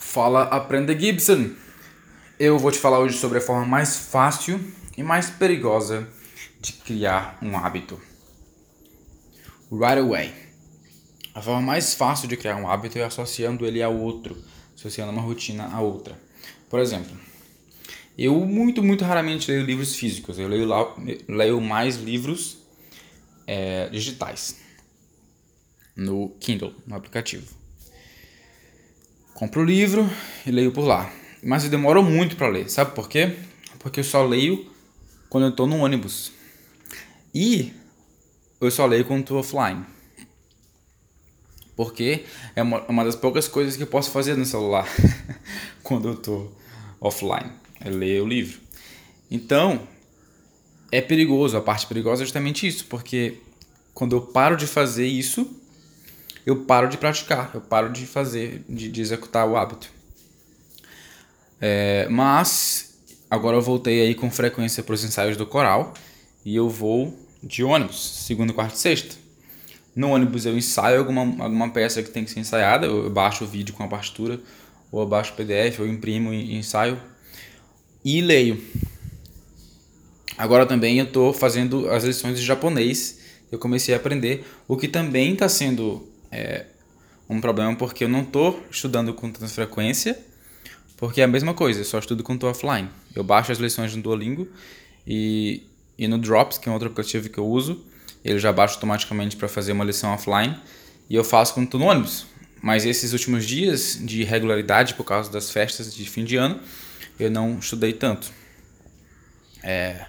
[0.00, 1.50] Fala, aprenda Gibson!
[2.38, 4.60] Eu vou te falar hoje sobre a forma mais fácil
[4.96, 6.08] e mais perigosa
[6.60, 8.00] de criar um hábito.
[9.70, 10.32] Right away.
[11.34, 14.40] A forma mais fácil de criar um hábito é associando ele a outro,
[14.76, 16.16] associando uma rotina a outra.
[16.70, 17.18] Por exemplo,
[18.16, 20.38] eu muito, muito raramente leio livros físicos.
[20.38, 20.94] Eu leio, lá,
[21.28, 22.58] leio mais livros
[23.48, 24.60] é, digitais
[25.96, 27.57] no Kindle, no aplicativo.
[29.38, 30.10] Compro o livro
[30.44, 31.12] e leio por lá.
[31.44, 32.68] Mas eu demoro muito para ler.
[32.68, 33.36] Sabe por quê?
[33.78, 34.68] Porque eu só leio
[35.30, 36.32] quando eu estou no ônibus.
[37.32, 37.72] E
[38.60, 39.84] eu só leio quando estou offline.
[41.76, 42.24] Porque
[42.56, 44.88] é uma, uma das poucas coisas que eu posso fazer no celular
[45.84, 46.52] quando eu estou
[47.00, 47.52] offline.
[47.80, 48.58] É ler o livro.
[49.30, 49.86] Então,
[50.90, 51.56] é perigoso.
[51.56, 52.86] A parte perigosa é justamente isso.
[52.86, 53.36] Porque
[53.94, 55.48] quando eu paro de fazer isso,
[56.46, 59.90] eu paro de praticar, eu paro de fazer, de, de executar o hábito.
[61.60, 62.98] É, mas
[63.30, 65.92] agora eu voltei aí com frequência para os ensaios do coral
[66.44, 69.16] e eu vou de ônibus, segunda, quarta e sexta.
[69.94, 73.46] No ônibus eu ensaio alguma, alguma peça que tem que ser ensaiada, eu baixo o
[73.46, 74.40] vídeo com a partitura,
[74.92, 77.00] ou eu baixo o PDF, ou imprimo e ensaio
[78.04, 78.62] e leio.
[80.36, 83.18] Agora também eu estou fazendo as lições de japonês,
[83.50, 86.66] eu comecei a aprender, o que também está sendo é
[87.28, 90.18] um problema porque eu não estou estudando com tanta frequência,
[90.96, 92.88] porque é a mesma coisa, eu só estudo quando estou offline.
[93.14, 94.48] Eu baixo as lições no Duolingo
[95.06, 95.62] e,
[95.96, 97.84] e no Drops, que é outro aplicativo que eu uso,
[98.24, 100.56] ele já baixa automaticamente para fazer uma lição offline
[101.08, 102.26] e eu faço quando estou no ônibus.
[102.60, 106.60] Mas esses últimos dias de regularidade, por causa das festas de fim de ano,
[107.20, 108.32] eu não estudei tanto.
[109.62, 110.06] É...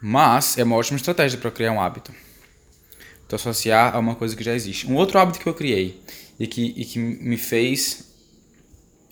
[0.00, 2.12] Mas é uma ótima estratégia para criar um hábito
[3.28, 4.86] tu associar a uma coisa que já existe.
[4.86, 6.00] Um outro hábito que eu criei
[6.38, 8.12] e que, e que me fez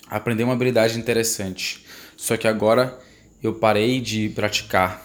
[0.09, 1.85] aprender uma habilidade interessante,
[2.17, 2.99] só que agora
[3.43, 5.05] eu parei de praticar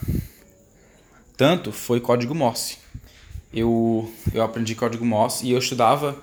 [1.35, 2.77] tanto, foi código Morse.
[3.53, 6.21] Eu, eu aprendi código Morse e eu estudava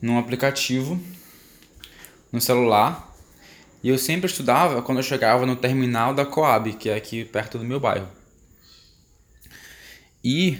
[0.00, 1.00] num aplicativo
[2.30, 3.16] no celular
[3.82, 7.58] e eu sempre estudava quando eu chegava no terminal da Coab, que é aqui perto
[7.58, 8.08] do meu bairro.
[10.22, 10.58] E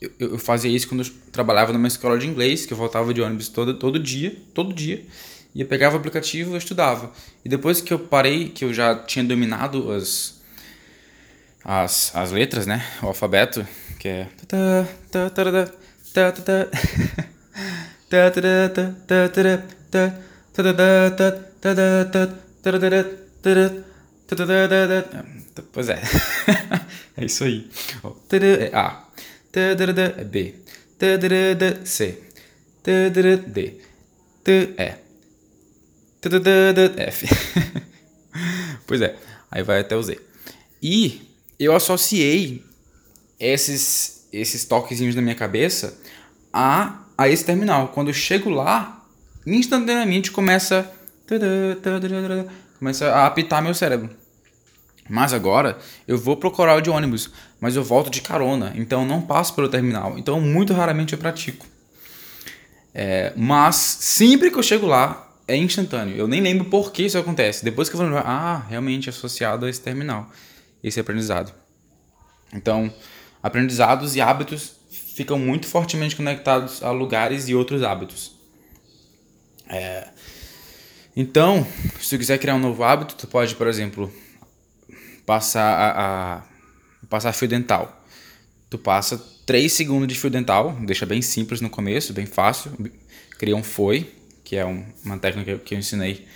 [0.00, 3.20] eu, eu fazia isso quando eu trabalhava numa escola de inglês, que eu voltava de
[3.20, 5.04] ônibus todo, todo dia, todo dia.
[5.54, 7.10] E eu pegava o aplicativo e estudava.
[7.44, 10.38] E depois que eu parei, que eu já tinha dominado as,
[11.64, 12.84] as, as letras, né?
[13.02, 13.66] O alfabeto,
[13.98, 14.28] que é.
[25.72, 26.02] Pois é.
[27.16, 27.68] é isso aí.
[28.02, 28.06] É
[28.74, 29.05] A
[30.30, 30.54] B,
[31.84, 32.22] C,
[32.84, 33.10] D,
[34.44, 34.60] E,
[37.00, 37.26] F.
[38.86, 39.16] pois é,
[39.50, 40.20] aí vai até o Z.
[40.82, 41.22] E
[41.58, 42.62] eu associei
[43.40, 45.98] esses, esses toquezinhos na minha cabeça
[46.52, 47.88] a, a esse terminal.
[47.88, 49.04] Quando eu chego lá,
[49.46, 50.90] instantaneamente começa,
[52.78, 54.10] começa a apitar meu cérebro.
[55.08, 57.30] Mas agora eu vou procurar o de ônibus,
[57.60, 60.18] mas eu volto de carona, então não passo pelo terminal.
[60.18, 61.66] Então muito raramente eu pratico.
[62.94, 66.16] É, mas sempre que eu chego lá é instantâneo.
[66.16, 67.64] Eu nem lembro por que isso acontece.
[67.64, 70.30] Depois que eu vou ah, realmente associado a esse terminal,
[70.82, 71.52] esse aprendizado.
[72.52, 72.92] Então,
[73.42, 78.34] aprendizados e hábitos ficam muito fortemente conectados a lugares e outros hábitos.
[79.68, 80.08] É,
[81.16, 81.66] então,
[82.00, 84.12] se tu quiser criar um novo hábito, tu pode, por exemplo,
[85.26, 88.04] passar a, a passar fio dental.
[88.70, 92.72] Tu passa 3 segundos de fio dental, deixa bem simples no começo, bem fácil.
[93.38, 94.10] Cria um foi,
[94.42, 96.26] que é um, uma técnica que eu ensinei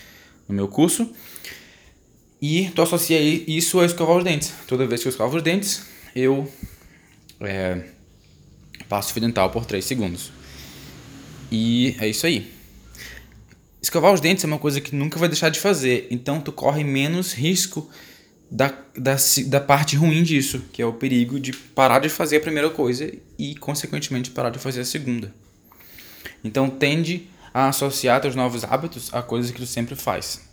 [0.49, 1.13] no meu curso.
[2.43, 4.53] E tu associa isso a escovar os dentes.
[4.67, 6.51] Toda vez que eu escovo os dentes, eu
[7.41, 7.85] é,
[8.89, 10.33] passo fio dental por 3 segundos.
[11.51, 12.53] E é isso aí.
[13.83, 16.85] Escovar os dentes é uma coisa que nunca vai deixar de fazer, então tu corre
[16.85, 17.91] menos risco
[18.51, 19.17] da, da,
[19.47, 23.13] da parte ruim disso, que é o perigo de parar de fazer a primeira coisa
[23.39, 25.33] e, consequentemente, parar de fazer a segunda.
[26.43, 30.49] Então, tende a associar teus novos hábitos a coisas que tu sempre faz.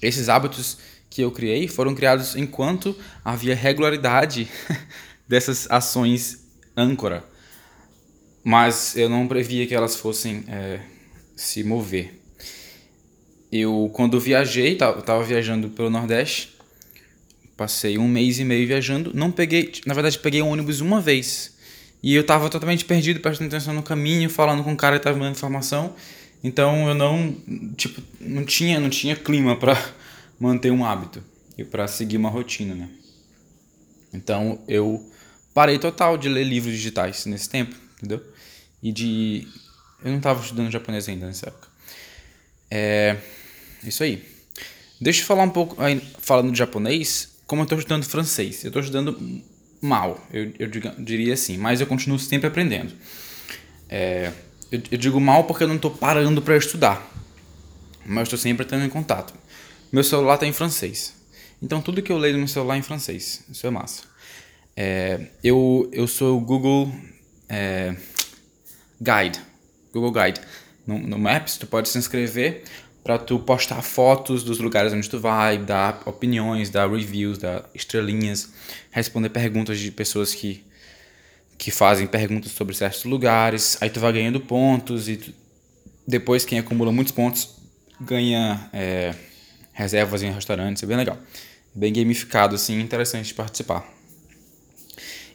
[0.00, 0.78] Esses hábitos
[1.10, 4.48] que eu criei foram criados enquanto havia regularidade
[5.26, 6.44] dessas ações
[6.76, 7.24] âncora,
[8.44, 10.80] mas eu não previa que elas fossem é,
[11.36, 12.20] se mover.
[13.50, 16.52] Eu, quando viajei, estava viajando pelo Nordeste,
[17.62, 19.12] Passei um mês e meio viajando.
[19.14, 21.54] Não peguei, na verdade, peguei um ônibus uma vez.
[22.02, 25.16] E eu tava totalmente perdido, prestando atenção no caminho, falando com o cara que tava
[25.16, 25.94] me dando informação.
[26.42, 27.36] Então eu não,
[27.76, 29.80] tipo, não tinha, não tinha clima para
[30.40, 31.22] manter um hábito
[31.56, 32.88] e para seguir uma rotina, né?
[34.12, 35.08] Então eu
[35.54, 38.20] parei total de ler livros digitais nesse tempo, entendeu?
[38.82, 39.46] E de
[40.04, 41.68] eu não estava estudando japonês ainda nessa época.
[42.68, 43.18] É
[43.84, 44.20] isso aí.
[45.00, 45.76] Deixa eu falar um pouco
[46.18, 48.64] falando de japonês, como eu estou estudando francês.
[48.64, 49.42] Eu estou estudando
[49.78, 52.94] mal, eu, eu diria assim, mas eu continuo sempre aprendendo.
[53.90, 54.32] É,
[54.70, 57.06] eu, eu digo mal porque eu não estou parando para estudar,
[58.06, 59.34] mas estou sempre tendo em contato.
[59.92, 61.14] Meu celular está em francês,
[61.62, 63.44] então tudo que eu leio no meu celular é em francês.
[63.50, 64.04] Isso é massa.
[64.74, 66.90] É, eu, eu sou o Google
[67.50, 67.94] é,
[68.98, 69.38] Guide,
[69.92, 70.40] Google Guide.
[70.86, 72.64] No, no Maps, tu pode se inscrever
[73.02, 78.50] para tu postar fotos dos lugares onde tu vai, dar opiniões, dar reviews, dar estrelinhas,
[78.90, 80.64] responder perguntas de pessoas que
[81.58, 85.32] que fazem perguntas sobre certos lugares, aí tu vai ganhando pontos e tu,
[86.04, 87.50] depois quem acumula muitos pontos
[88.00, 89.14] ganha é,
[89.72, 91.18] reservas em restaurantes, é bem legal.
[91.74, 93.88] Bem gamificado, assim, interessante de participar.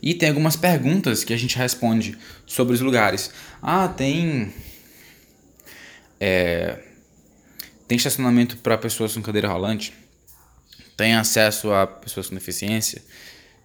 [0.02, 3.32] E tem algumas perguntas que a gente responde sobre os lugares.
[3.62, 4.54] Ah, tem.
[6.20, 6.78] É,
[7.88, 9.94] tem estacionamento para pessoas com cadeira rolante?
[10.96, 13.02] Tem acesso a pessoas com deficiência?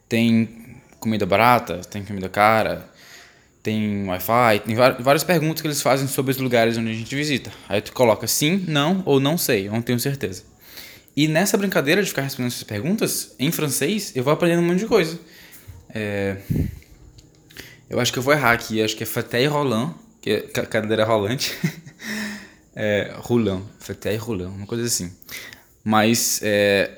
[0.08, 2.88] Tem comida barata, tem comida cara,
[3.62, 7.50] tem Wi-Fi, tem várias perguntas que eles fazem sobre os lugares onde a gente visita.
[7.68, 10.44] Aí tu coloca sim, não ou não sei, eu não tenho certeza.
[11.16, 14.80] E nessa brincadeira de ficar respondendo essas perguntas, em francês, eu vou aprendendo um monte
[14.80, 15.18] de coisa.
[15.94, 16.36] É...
[17.88, 21.04] Eu acho que eu vou errar aqui, acho que é fauteuil roulant, que é cadeira
[21.04, 21.54] rolante.
[22.74, 25.12] é, roulant, fauteuil roulant, uma coisa assim.
[25.84, 26.90] Mas é,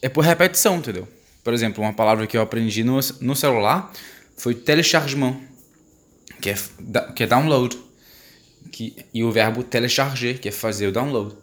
[0.00, 1.06] é por repetição, entendeu?
[1.42, 3.92] Por exemplo, uma palavra que eu aprendi no, no celular
[4.36, 5.40] foi telechargement,
[6.40, 6.54] que é,
[7.14, 7.78] que é download.
[8.70, 11.34] Que, e o verbo telecharger, que é fazer o download.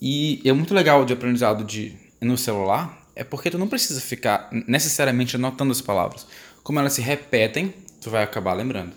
[0.00, 4.48] E é muito legal de aprendizado de, no celular, é porque tu não precisa ficar
[4.66, 6.26] necessariamente anotando as palavras.
[6.62, 8.92] Como elas se repetem, tu vai acabar lembrando.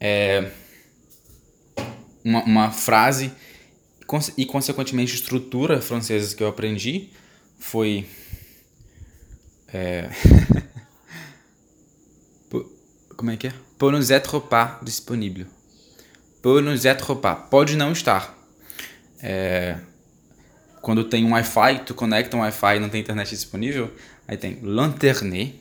[0.00, 0.50] É
[2.26, 3.32] uma, uma frase
[4.36, 7.10] e, consequentemente, estrutura francesa que eu aprendi
[7.58, 8.04] foi
[9.72, 10.10] é...
[13.16, 13.52] Como é que é?
[13.78, 15.46] Pour nous être pas disponible.
[16.42, 17.34] Pour nous être pas.
[17.34, 18.36] Pode não estar.
[19.22, 19.78] É...
[20.82, 23.90] Quando tem um Wi-Fi, tu conecta um Wi-Fi e não tem internet disponível,
[24.28, 25.60] aí tem l'internet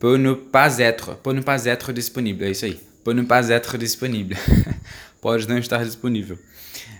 [0.00, 2.44] pour ne pas être, pour ne pas être disponible.
[2.44, 2.80] É isso aí.
[3.04, 4.36] Pour ne pas être disponible.
[5.22, 6.36] Pode não estar disponível.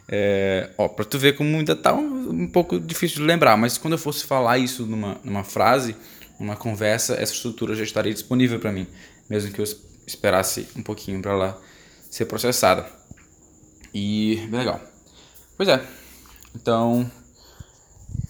[0.09, 3.77] É, ó, pra tu ver como ainda tá um, um, pouco difícil de lembrar, mas
[3.77, 5.97] quando eu fosse falar isso numa, numa frase,
[6.39, 8.87] numa conversa, essa estrutura já estaria disponível para mim,
[9.29, 9.67] mesmo que eu
[10.07, 11.63] esperasse um pouquinho para ela
[12.09, 12.87] ser processada.
[13.93, 14.81] E bem legal.
[15.57, 15.85] Pois é.
[16.55, 17.11] Então,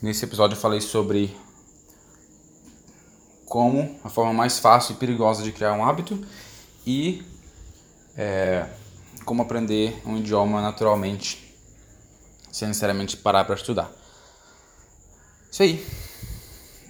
[0.00, 1.36] nesse episódio eu falei sobre
[3.44, 6.18] como a forma mais fácil e perigosa de criar um hábito
[6.86, 7.22] e
[8.16, 8.66] é,
[9.24, 11.52] como aprender um idioma naturalmente
[12.52, 13.90] sem necessariamente parar para estudar.
[15.50, 15.84] Isso aí.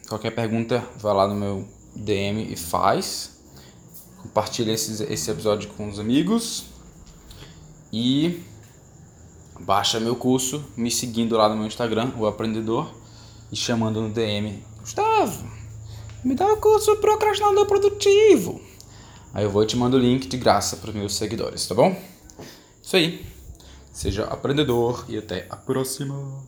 [0.09, 3.39] Qualquer pergunta, vai lá no meu DM e faz.
[4.21, 6.67] Compartilha esse, esse episódio com os amigos.
[7.93, 8.43] E
[9.61, 12.93] baixa meu curso me seguindo lá no meu Instagram, o aprendedor,
[13.51, 15.47] e chamando no DM, Gustavo,
[16.25, 18.61] me dá o curso procrastinador produtivo.
[19.35, 21.95] Aí eu vou te mando o link de graça para os meus seguidores, tá bom?
[22.93, 23.25] Isso aí.
[23.91, 26.45] Seja aprendedor e até a próxima.